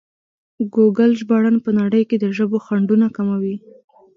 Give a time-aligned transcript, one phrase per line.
[0.73, 3.55] ګوګل ژباړن په نړۍ کې د ژبو خنډونه کموي.